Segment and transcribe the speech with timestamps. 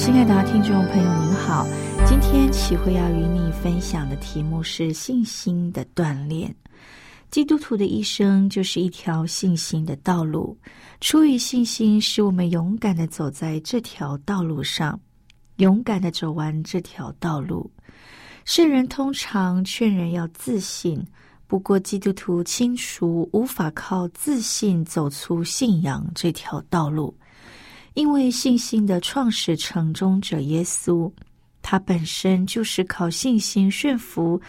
[0.00, 1.66] 亲爱的听众朋友，您好，
[2.06, 6.52] 今天启慧要与你分享的题目是信心的锻炼。
[7.30, 10.56] 基督徒的一生就是一条信心的道路，
[11.02, 14.98] 出于信心，使我们勇敢的走在这条道路上，
[15.56, 17.70] 勇敢的走完这条道路。
[18.46, 21.06] 圣人通常劝人要自信，
[21.46, 27.14] 不过基督徒清楚无法靠自信走出信仰这条道路，
[28.00, 31.12] 因为信心的创始成终者耶稣，
[31.60, 34.40] 他本身就是靠信心顺服。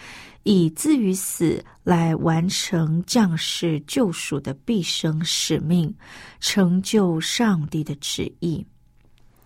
[0.43, 5.93] 以至于死来完成将士救赎的毕生使命，
[6.39, 8.65] 成就上帝的旨意。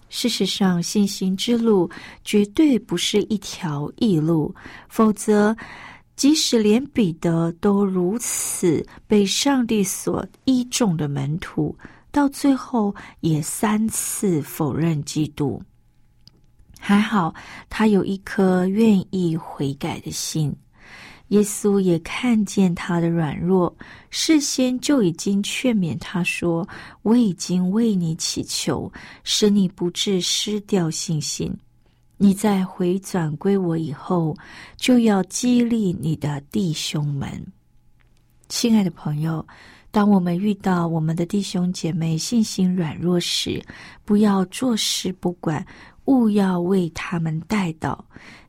[0.07, 1.89] 事实上，信心之路
[2.23, 4.55] 绝对不是一条易路，
[4.87, 5.53] 否则，
[6.15, 11.77] 即使连彼得都如此被上帝所倚重的门徒，
[12.15, 15.61] 到最后也三次否认基督。
[16.79, 17.35] 还好，
[17.69, 20.55] 他有一颗愿意悔改的心。
[21.29, 23.75] 耶稣也看见他的软弱，
[24.11, 26.65] 事先就已经劝勉他说
[27.03, 28.89] ：“我已经为你祈求，
[29.25, 31.53] 使你不致失掉信心。
[32.15, 34.33] 你在回转归我以后，
[34.77, 37.45] 就要激励你的弟兄们。”
[38.47, 39.45] 亲爱的朋友，
[39.95, 43.63] 当我们遇到我们的弟兄姐妹信心软弱时，
[44.03, 45.65] 不要坐视不管。
[46.03, 47.97] 勿要为他们带祷，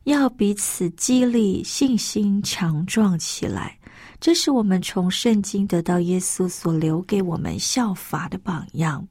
[0.03, 3.79] 要彼此激励，信心强壮起来。
[4.19, 9.07] 这是我们从圣经得到耶稣所留给我们效法的榜样。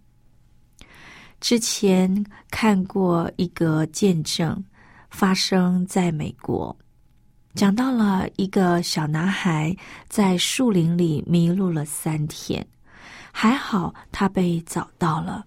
[1.41, 4.63] 之前看过一个见证，
[5.09, 6.77] 发生在美国，
[7.57, 9.75] 讲到了一个小男孩
[10.11, 12.65] 在树林里迷路了三天，
[13.33, 15.43] 还好他被找到了。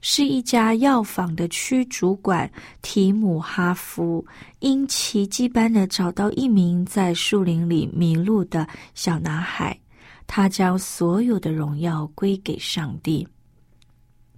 [0.00, 2.50] 是一家药房的区主管
[2.80, 4.24] 提姆哈夫，
[4.60, 9.78] 因奇迹般的找到一名在树林里迷路的小男孩，
[10.26, 13.28] 他将所有的荣耀归给上帝。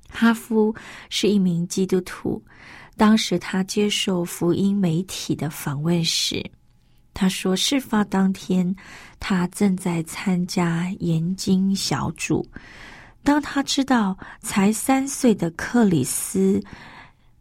[0.09, 0.75] 哈夫
[1.09, 2.43] 是一名基督徒，
[2.97, 6.45] 当时他接受福音媒体的访问时，
[7.15, 8.75] 他说：事发当天，
[9.21, 12.47] 他正在参加研经小组。
[13.23, 16.61] 当他知道才三岁的克里斯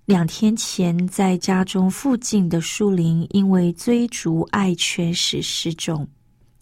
[0.05, 6.07] 两天前在家中附近的树林因为追逐爱犬时失踪，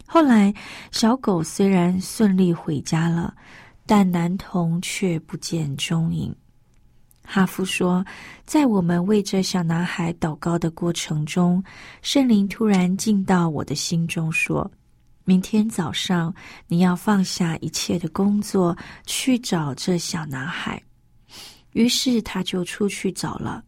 [0.05, 0.53] 后来
[0.91, 3.33] 小狗虽然顺利回家了，
[3.85, 6.33] 但男童却不见踪影。
[7.31, 8.03] 哈夫说，
[8.43, 11.63] 在我们为这小男孩祷告的过程中，
[12.01, 14.69] 圣灵突然进到我的心中说。
[15.25, 16.33] 明天早上，
[16.65, 18.75] 你要放下一切的工作，
[19.05, 20.81] 去找这小男孩。
[21.73, 23.63] 于是他就出去找了。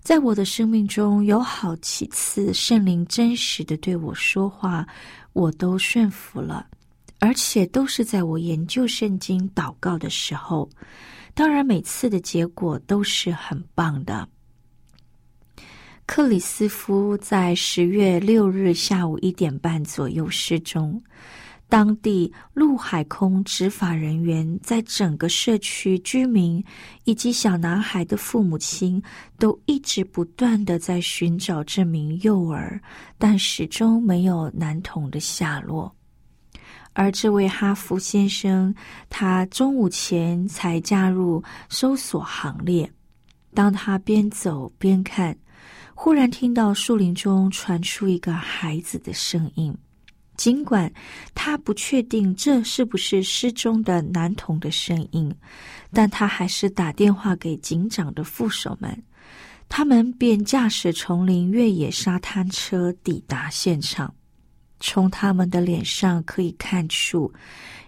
[0.00, 4.86] 在我的生命中有好几次圣灵真实的对我说话，
[5.34, 6.66] 我都顺服了，
[7.18, 10.66] 而且都是在我研究圣经、祷告的时候。
[11.36, 14.26] 当然，每次的结果都是很棒的。
[16.06, 20.98] 克里斯夫在十月六日下午一点半左右失踪。
[21.68, 26.64] 当地陆海空执法人员在整个社区居民
[27.04, 29.02] 以及小男孩的父母亲
[29.36, 32.80] 都一直不断的在寻找这名幼儿，
[33.18, 35.95] 但始终没有男童的下落。
[36.98, 38.74] 而这位哈弗先生，
[39.10, 42.90] 他中午前才加入搜索行列。
[43.52, 45.36] 当他边走边看。
[45.98, 49.74] 忽然听到树林中传出一个孩子的声音，
[50.36, 50.92] 尽管
[51.34, 55.34] 他不确定这是不是失踪的男童的声音，
[55.94, 59.02] 但他还是打电话给警长的副手们，
[59.70, 64.14] 他们便驾驶丛林越野沙滩车抵达现场。
[64.78, 67.32] 从他们的脸上可以看出，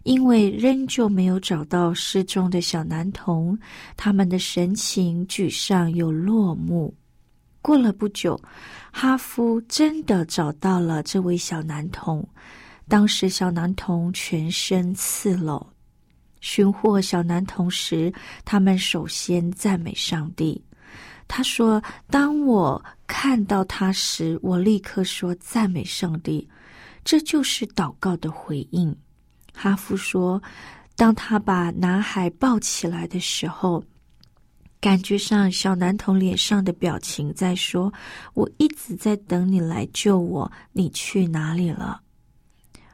[0.05, 3.59] 因为仍旧没有找到失踪的小男童，
[3.97, 6.91] 他们的神情沮丧又落寞。
[7.61, 8.41] 过了不久，
[8.91, 12.27] 哈夫真的找到了这位小男童。
[12.89, 15.75] 当时，小男童全身赤裸。
[16.41, 18.11] 寻获小男童时，
[18.45, 20.65] 他们首先赞美上帝。
[21.27, 26.49] 他说：“当我看到他时，我立刻说赞美上帝，
[27.09, 28.95] 这就是祷告的回应。”
[29.57, 30.43] 哈夫说
[30.95, 33.83] ：“当他把男孩抱起来的时候。”
[34.79, 37.91] 感觉上，小男童脸上的表情在说
[38.35, 42.03] ：“我一直在等你来救我，你去哪里了？”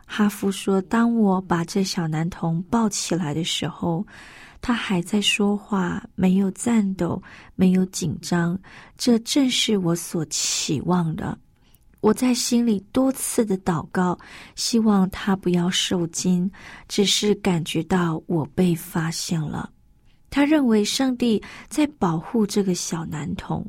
[0.07, 4.07] 哈夫说：“当我把这小男童抱起来的时候，
[4.63, 7.21] 他还在说话，没有颤抖，
[7.57, 8.57] 没有紧张。
[8.97, 11.37] 这正是我所期望的。
[12.05, 14.19] 我在心里多次的祷告，
[14.57, 16.51] 希望他不要受惊，
[16.87, 19.71] 只是感觉到我被发现了。”
[20.29, 23.67] 他认为上帝在保护这个小男童。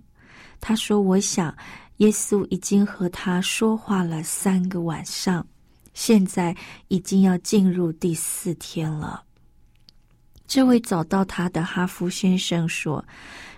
[0.59, 1.55] 他说：“我想，
[1.97, 5.47] 耶稣已经和他说话了三个晚上，
[5.93, 6.53] 现在
[6.89, 9.23] 已经要进入第四天了。”
[10.47, 13.03] 这位找到他的哈夫先生说：“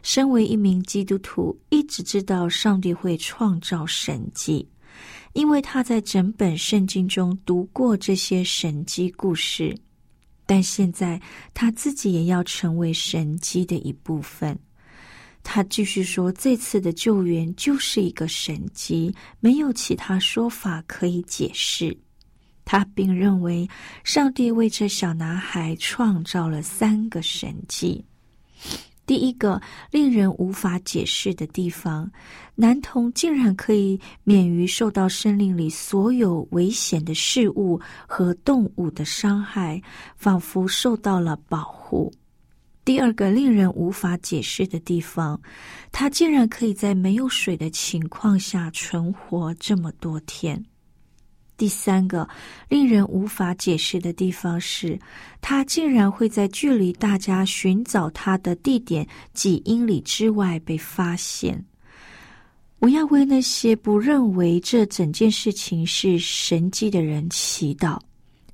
[0.03, 4.67] 身为一名基督徒，一直知道上帝会创造神迹，
[5.33, 9.77] 因为他在整本圣经中读过这些神迹故事。”
[10.49, 11.21] 但现在
[11.53, 14.57] 他自己也要成为神机的一部分。
[15.43, 21.95] 他继续说：“这次的救援就是一个神机，没有其他说法可以解释。”
[22.69, 23.65] 他并认为，
[24.03, 28.03] 上帝为这小男孩创造了三个神迹。
[29.05, 32.11] 第一个令人无法解释的地方，
[32.55, 39.81] 男童竟然可以免于受到森林里所有危险的事物和动物的伤害，
[40.17, 42.11] 仿佛受到了保护。
[42.83, 45.39] 第二个令人无法解释的地方，
[45.89, 50.61] 他竟然可以在没有水的情况下存活这么多天。
[51.57, 52.29] 第三个
[52.69, 54.97] 令人无法解释的地方是，
[55.41, 61.65] 他竟然会在距离大家寻找他的地点几英里之外被发现。
[62.77, 67.99] 我要为那些不认为这整件事情是神迹的人祈祷。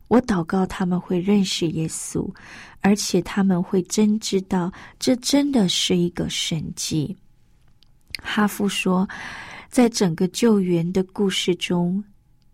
[0.08, 2.34] 我祷告他们会认识耶稣，
[2.80, 7.14] 而且他们会真知道这真的是一个神迹。
[8.22, 9.06] 哈夫说，
[9.70, 12.02] 在整个救援的故事中。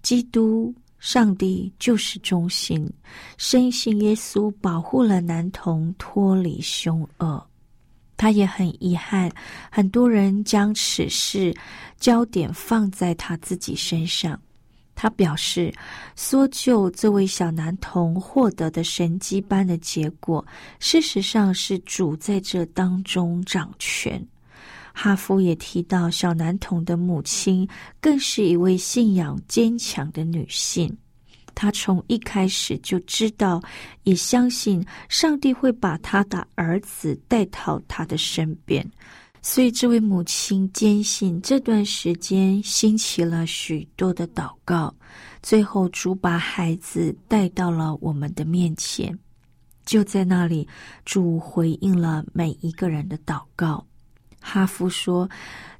[0.01, 2.92] 基督、上帝就是中心，
[3.38, 7.46] 深信耶稣保护了男童脱离凶恶。
[8.18, 9.31] 他也很遗憾，
[9.72, 11.56] 很多人将此事
[11.98, 14.38] 焦点放在他自己身上。
[14.94, 15.74] 他表示，
[16.18, 20.45] 搜救这位小男童获得的神迹般的结果，
[20.81, 24.22] 事实上是主在这当中掌权。
[25.01, 27.66] 哈夫也提到，小男童的母亲
[28.01, 30.94] 更是一位信仰坚强的女性。
[31.56, 33.62] 她从一开始就知道，
[34.04, 38.85] 也相信上帝会把他的儿子带到他的身边。
[39.42, 44.94] 所以，这位母亲坚信，这段时间兴起了许多的祷告，
[45.42, 49.18] 最后主把孩子带到了我们的面前。
[49.85, 50.68] 就在那里，
[51.06, 53.85] 主回应了每一个人的祷告。
[54.40, 55.30] 哈夫说：“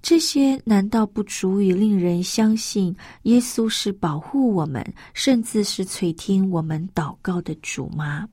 [0.02, 8.28] 这些难道不足以令人相信耶稣是保护我们，甚至是垂听我们祷告的主吗？”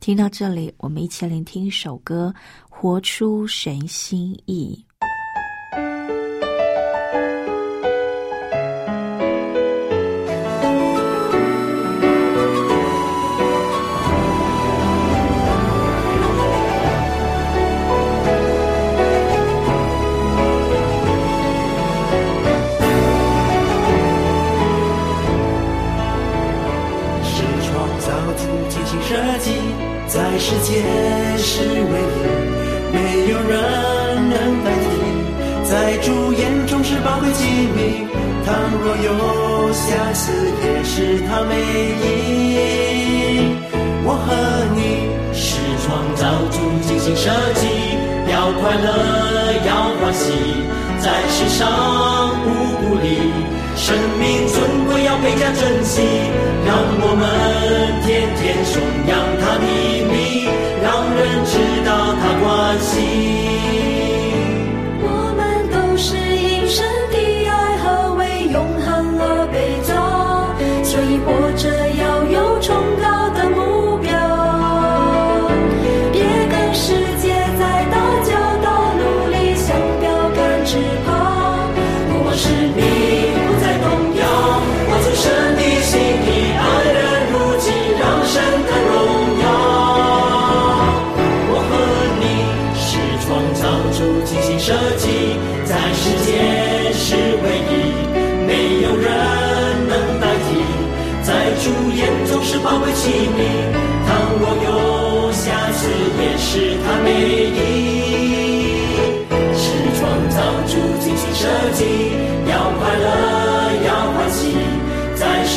[0.00, 2.32] 听到这里，我们一起聆听一首歌，
[2.68, 4.84] 《活出神心意》。
[30.48, 30.80] 世界
[31.36, 32.24] 是唯一，
[32.90, 32.96] 没
[33.28, 33.52] 有人
[34.30, 34.88] 能代替，
[35.62, 37.44] 在主眼中是宝贵机
[37.76, 38.08] 密。
[38.46, 40.32] 倘若有瑕疵，
[40.64, 41.52] 也是他美
[42.00, 42.00] 意。
[44.06, 44.32] 我和
[44.72, 46.56] 你是创造主
[46.88, 47.68] 精心设计，
[48.32, 48.88] 要快乐，
[49.66, 50.32] 要欢喜，
[50.98, 51.68] 在世上
[52.42, 52.48] 不
[52.80, 53.20] 孤立。
[53.76, 56.00] 生命尊贵要倍加珍惜，
[56.66, 59.66] 让我们天天颂扬他的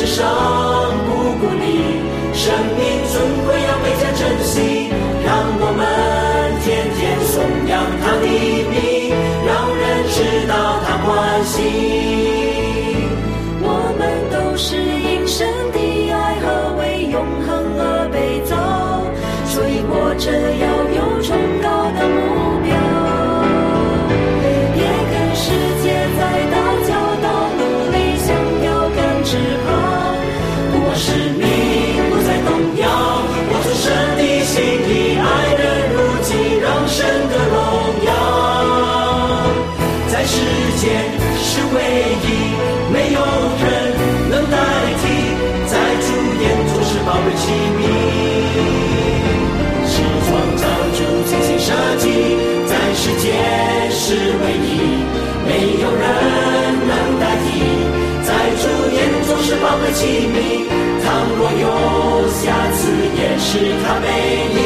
[0.04, 0.26] 世上
[1.06, 2.02] 不孤立，
[2.34, 2.81] 生命
[60.02, 60.66] 是宝贵器皿，
[61.04, 61.06] 倘
[61.38, 61.66] 若有
[62.30, 62.42] 瑕
[62.74, 62.82] 疵，
[63.16, 63.50] 也是
[63.84, 64.06] 他美
[64.56, 64.58] 丽。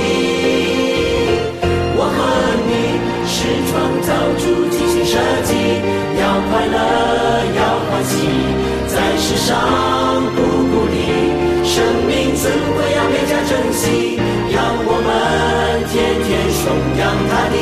[1.97, 2.17] 我和
[2.63, 2.71] 你
[3.27, 3.35] 是
[3.67, 5.13] 创造主精心设
[5.43, 5.51] 计，
[6.15, 6.77] 要快乐，
[7.57, 8.15] 要欢喜，
[8.87, 9.51] 在世上
[10.35, 10.39] 不
[10.71, 10.95] 孤立，
[11.65, 11.73] 生
[12.07, 12.43] 命尊
[12.75, 13.83] 贵要倍加珍惜，
[14.53, 14.55] 让
[14.87, 16.27] 我们天天
[16.63, 16.63] 颂
[16.97, 17.55] 扬他的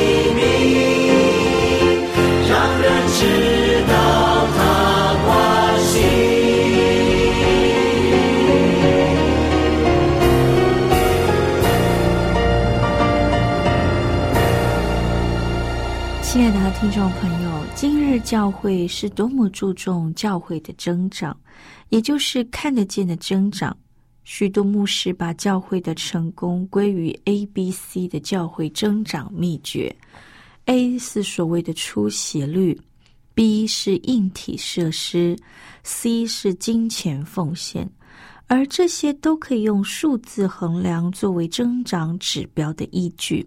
[17.83, 21.37] 今日教会是多么注重教会的增长，
[21.89, 23.75] 也就是看得见的增长。
[24.23, 29.93] 许多牧师把教会的成功归于 A、B、C 的教会增长秘诀。
[30.63, 32.79] A 是所谓的出席率
[33.33, 35.37] ，B 是硬体设施
[35.83, 37.91] ，C 是金钱奉献，
[38.47, 43.45] 而这些都可以用数字衡量作为增长指标的依据。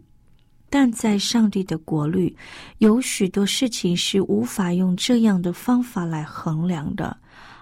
[0.68, 2.37] 但在上帝的国里，
[2.78, 7.16] 有许多事情是无法用这样的方法来衡量的，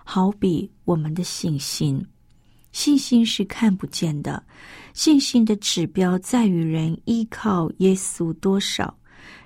[0.04, 2.04] 好比我们的信心。
[2.72, 4.42] 信心是看不见的，
[4.94, 8.92] 信心的指标在于人依靠耶稣多少，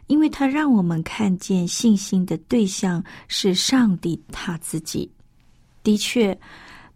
[0.07, 5.11] 因为他让我们看见信心的对象是上帝他自己。
[5.83, 6.39] 的确，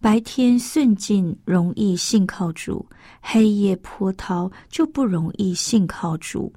[0.02, 2.84] 白天顺境容易信靠主，
[3.20, 6.52] 黑夜波涛就不容易信靠主。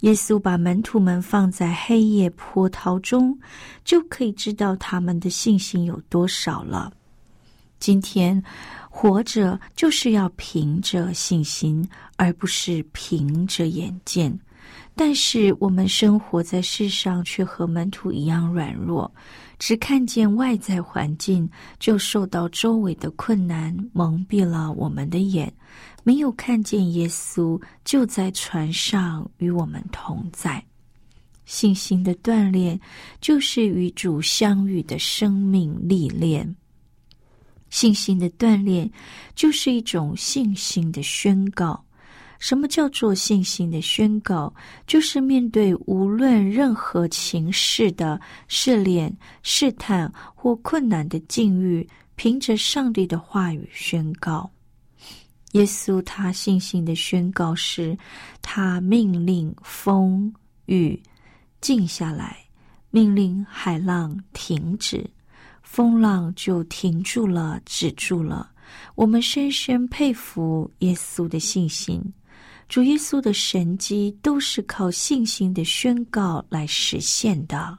[0.00, 3.36] 耶稣把门徒们放在黑夜波涛中，
[3.82, 6.92] 就可以知道他们的信心有多少了。
[7.78, 8.40] 今天
[8.90, 14.38] 活着就是要凭着信心，而不是凭着眼见。
[14.98, 19.12] 但是我们生活在世上，却和门徒一样软弱，
[19.58, 21.48] 只看见外在环境，
[21.78, 25.52] 就受到周围的困难蒙蔽了我们的眼，
[26.02, 30.64] 没有看见耶稣就在船上与我们同在。
[31.44, 32.80] 信心的锻炼，
[33.20, 36.56] 就是与主相遇的生命历练。
[37.68, 38.90] 信心的锻炼，
[39.34, 41.84] 就是一种信心的宣告。
[42.38, 44.52] 什么叫做信心的宣告？
[44.86, 54.50] 就是面对无论任何情势的试炼、试探或困难的境遇，凭着上帝的话语宣告。
[55.52, 57.96] 耶稣他信心的宣告是：
[58.42, 60.30] 他命令风
[60.66, 61.02] 雨
[61.62, 62.36] 静下来，
[62.90, 65.08] 命令海浪停止，
[65.62, 68.50] 风浪就停住了，止住了。
[68.94, 72.02] 我们深深佩服耶稣的信心。
[72.68, 77.78] 主耶稣的神迹都是靠信心的宣告来实现的。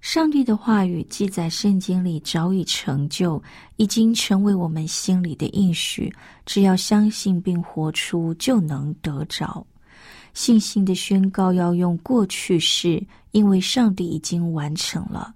[0.00, 3.42] 上帝的话语记在圣经里，早已成就，
[3.76, 6.12] 已经成为我们心里的应许。
[6.46, 9.66] 只要相信并活出，就能得着。
[10.34, 15.34] 信心的宣告要用过去式，因为上帝已经完成了。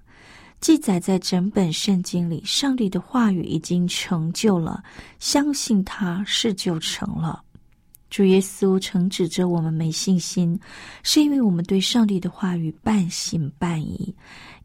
[0.61, 4.81] 记载在整本圣经里，上帝的话语已经成就了，
[5.19, 7.43] 相信他是就成了。
[8.13, 10.61] 主耶稣曾指着我们没信心，
[11.03, 14.15] 是因为我们对上帝的话语半信半疑，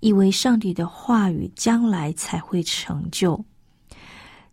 [0.02, 3.42] 以为上帝的话语将来才会成就。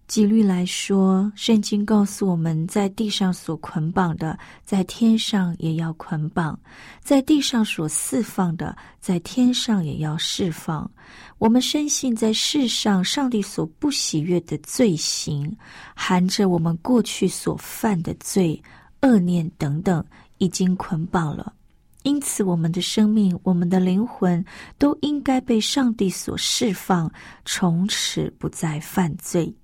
[0.06, 6.56] 几率来说，圣经告诉我们在地上所捆绑的，在天上也要捆绑；
[7.02, 10.88] 在地上所释放的，在天上也要释放。
[11.38, 15.52] 我们深信，在世上上帝所不喜悦的罪行，
[15.96, 18.62] 含着我们过去所犯的罪、
[19.04, 20.02] 恶念等等，
[20.38, 21.52] 已经捆绑了。
[22.04, 24.42] 因此，我们的生命、我们的灵魂，
[24.78, 27.12] 都应该被上帝所释放，
[27.44, 29.54] 从此不再犯罪。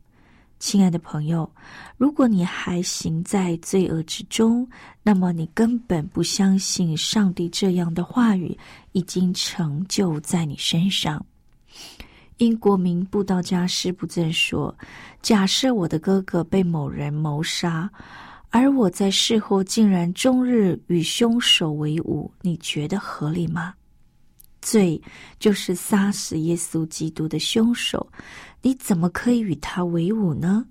[0.59, 1.51] 亲爱的朋友，
[1.97, 4.69] 如果你还行在罪恶之中，
[5.03, 8.57] 那么你根本不相信上帝这样的话语
[8.93, 11.25] 已经成就在你身上。
[12.37, 14.75] 英国名布道家师不正说
[15.21, 17.91] ：“假设我的哥哥被某人谋杀，
[18.51, 23.75] 而我在事后竟然终日与凶手为伍，你觉得合理吗？”
[24.61, 25.01] 罪
[25.39, 28.07] 就是杀死耶稣基督的凶手。
[28.61, 30.67] 你怎么可以与他为伍呢？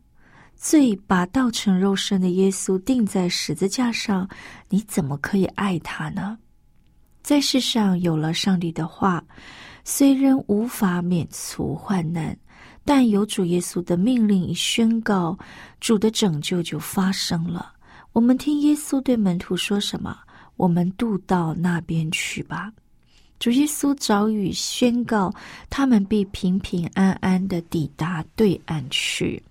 [0.56, 4.30] 罪把道成肉身的耶稣钉在十字架上，
[4.68, 6.38] 你怎么可以爱他呢？
[7.24, 9.24] 在世上有了上帝的话，
[9.84, 12.38] 虽然无法免除患难，
[12.84, 15.38] 但有主耶稣的命令一宣告，
[15.80, 17.74] 主的拯救就发生了。
[18.14, 20.18] 我们听耶稣对门徒说什么？
[20.58, 22.72] 我们渡到那边去吧。
[23.40, 25.34] 主耶稣早已宣告，
[25.70, 29.42] 他们必平平安安的抵达对岸去。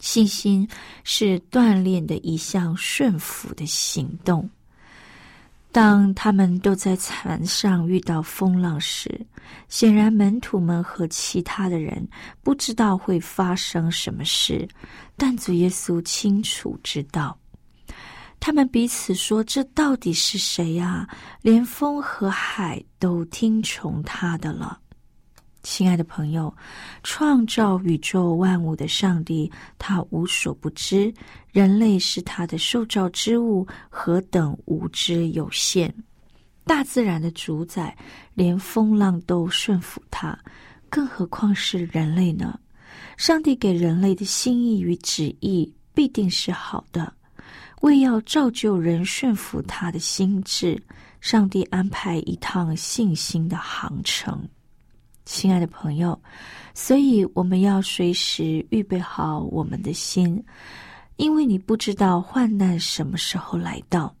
[0.00, 0.68] 信心
[1.04, 4.48] 是锻炼的一项顺服的行动。
[5.72, 9.24] 当他们都在船上遇到风浪时，
[9.68, 12.06] 显然门徒们和其他的人
[12.42, 14.68] 不知道会发生什么事，
[15.16, 17.38] 但主耶稣清楚知道。
[18.40, 21.06] 他们彼此说：“这到底是谁呀？
[21.42, 24.80] 连风和海都听从他的了。”
[25.62, 26.54] 亲爱的朋友，
[27.02, 31.12] 创造宇宙万物的上帝，他无所不知。
[31.52, 35.92] 人类是他的受造之物，何等无知有限！
[36.64, 37.96] 大自然的主宰，
[38.34, 40.38] 连风浪都顺服他，
[40.88, 42.58] 更何况是人类呢？
[43.16, 47.12] 上帝给人类的心意与旨意，必定是好的。
[47.82, 50.80] 为要造就人顺服他的心智，
[51.20, 54.48] 上帝安排一趟信心的航程。
[55.32, 56.20] 亲爱的朋友，
[56.74, 60.44] 所以我们要随时预备好我们的心，
[61.18, 64.12] 因为你不知道患难什么时候来到。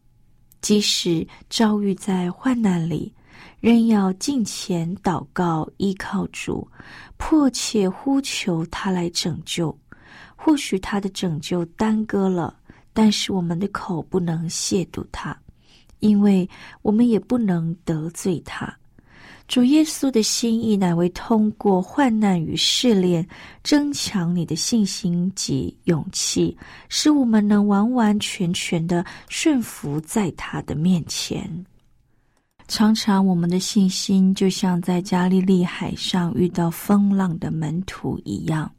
[0.60, 3.12] 即使遭遇在患难里，
[3.58, 6.66] 仍要尽前祷告，依靠主，
[7.16, 9.76] 迫切呼求他来拯救。
[10.36, 12.56] 或许他的拯救耽搁了。
[12.92, 15.36] 但是我们的口不能亵渎他，
[15.98, 16.48] 因为
[16.82, 18.79] 我们也不能得罪他。
[19.50, 23.26] 主耶稣的心意乃为通过患难与试炼，
[23.64, 26.56] 增强你的信心及勇气，
[26.88, 31.66] 使我们能完完全全的顺服在他的面前。
[32.68, 38.70] 常常我们的信心就像在加利利海上遇到风浪的门徒一样。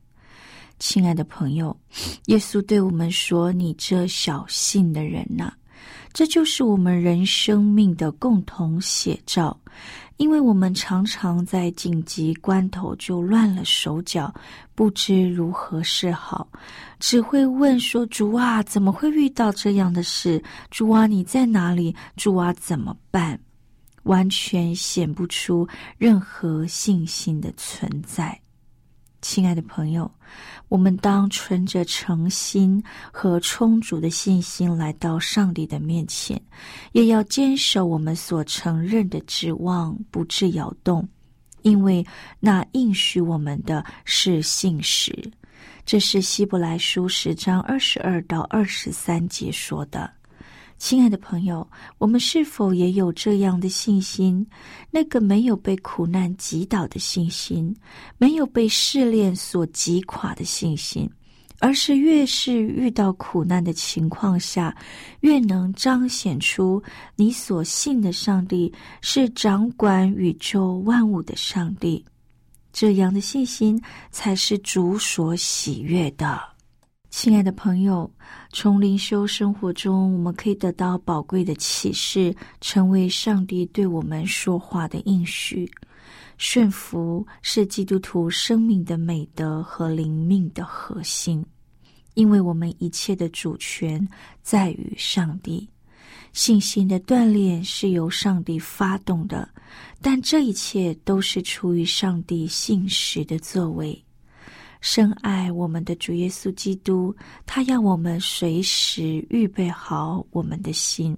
[0.80, 1.76] 亲爱的朋友，
[2.28, 5.52] 耶稣对我们说：“你这小信的人呐，
[6.14, 9.60] 这就是我们人生命的共同写照。
[10.22, 14.32] 因为我们常常在紧急关头就乱了手脚，
[14.76, 16.48] 不知如何是好，
[17.00, 20.40] 只会问说：‘主啊，怎么会遇到这样的事？
[20.70, 21.96] 主啊，你在哪里？
[22.18, 23.40] 主啊，怎么办？’
[24.04, 28.40] 完全显不出任何信心的存在。”
[29.22, 30.10] 亲爱的朋友，
[30.68, 36.42] 我们当存着诚心和充足的信心来到上帝的面前，
[36.92, 41.08] 也要坚守我们所承认的指望，不致摇动，
[41.62, 42.06] 因为
[42.40, 45.32] 那应许我们的是信实。
[45.86, 50.12] 这是希伯来书十章二十二到二十三节说的。
[50.82, 51.66] 亲爱的朋友，
[52.00, 54.44] 我们是否也有这样的信心？
[54.90, 57.74] 那个没有被苦难击倒的信心，
[58.18, 61.08] 没有被试炼所击垮的信心，
[61.60, 64.76] 而是越是遇到苦难的情况下，
[65.20, 66.82] 越能彰显出
[67.16, 72.04] 你所信的上帝是掌管宇宙万物的上帝。
[72.74, 76.51] 这样的信心才是主所喜悦的。
[77.12, 78.10] 亲爱的朋友，
[78.54, 85.70] 从灵修生活中，我们可以得到宝贵的启示，成为上帝对我们说话的应许。
[86.38, 91.46] 顺服是基督徒生命的美德和灵命的核心，
[92.14, 94.08] 因为我们一切的主权
[94.42, 95.70] 在于上帝。
[96.32, 99.48] 信心的锻炼是由上帝发动的，
[100.02, 104.02] 但这一切都是出于上帝信实的作为。
[104.82, 107.16] 深爱我们的主耶稣基督，
[107.46, 111.16] 他要我们随时预备好我们的心。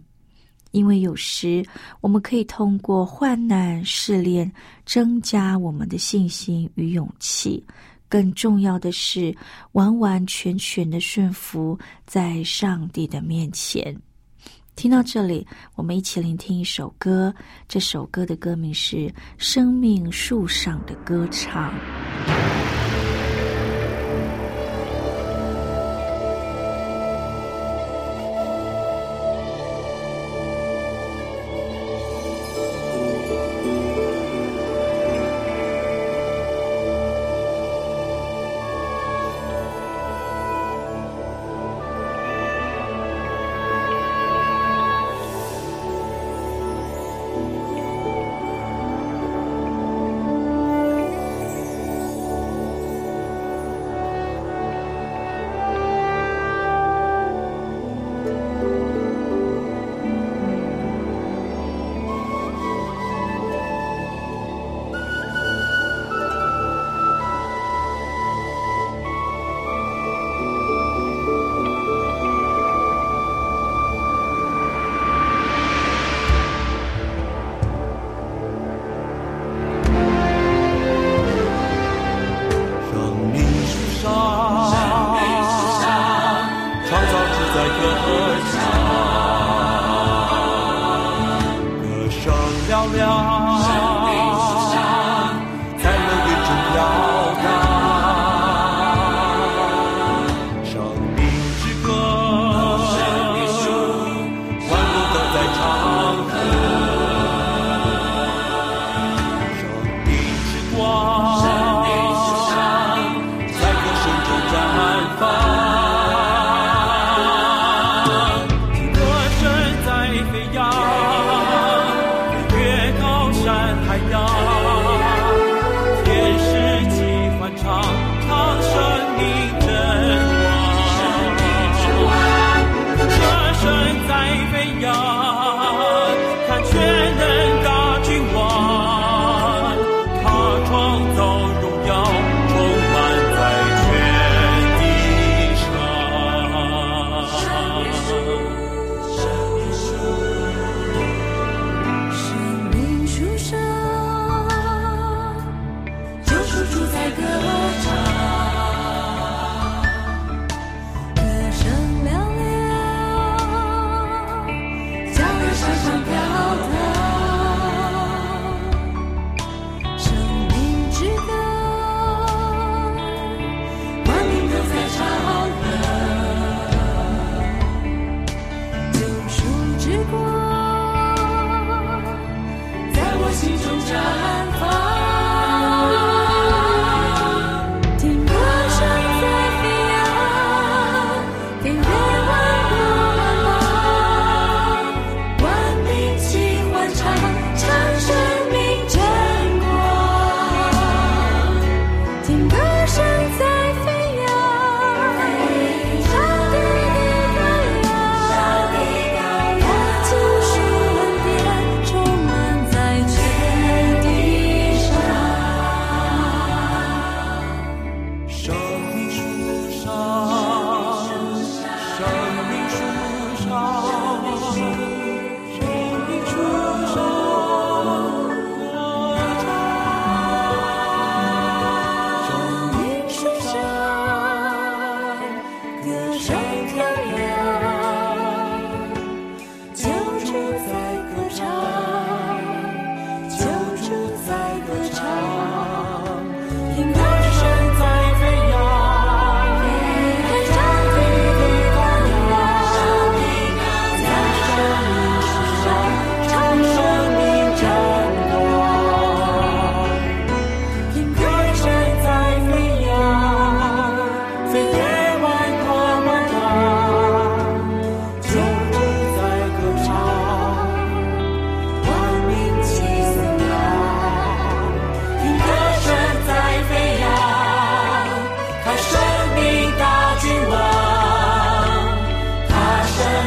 [0.71, 1.63] 因为有时
[2.01, 4.51] 我们可以通过患难试炼，
[4.85, 7.63] 增加我们的信心与勇气。
[8.09, 9.35] 更重要的是，
[9.71, 13.95] 完完全全的顺服在上帝的面前。
[14.75, 15.45] 听到这里，
[15.75, 17.33] 我们一起聆听一首歌。
[17.67, 18.97] 这首歌的歌名是
[19.37, 21.71] 《生命树上的歌唱》。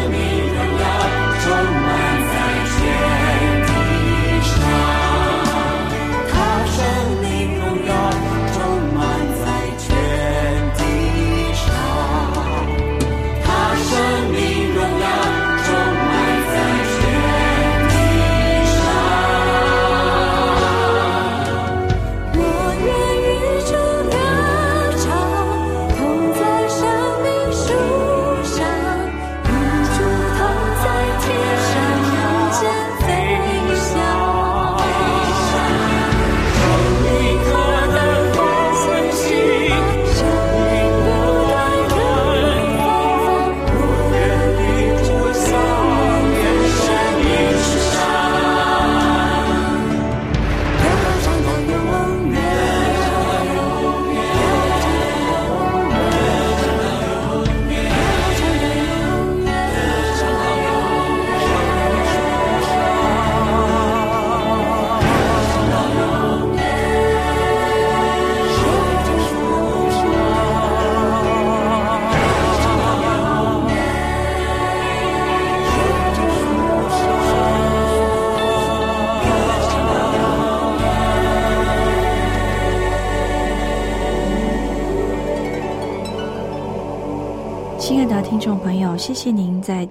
[0.08, 0.25] me.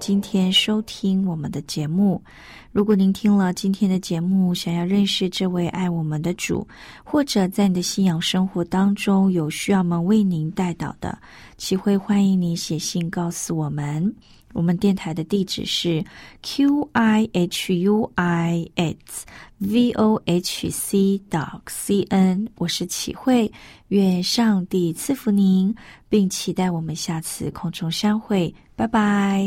[0.06, 2.22] 今天收听我们的节目。
[2.70, 6.64] 如果您听了今天的节目，想要认识这位爱我们的主，
[7.02, 11.18] 或者在你的信仰生活当中有需要们为您带导的，
[11.56, 14.14] 齐会欢迎你写信告诉我们。
[14.56, 16.02] 我们电台的地址是
[16.42, 19.26] q i h u i s
[19.58, 22.48] v o h c dot c n。
[22.56, 23.52] 我是启慧，
[23.88, 25.74] 愿上帝赐福您，
[26.08, 28.52] 并期待我们下次空中相会。
[28.74, 29.46] 拜拜。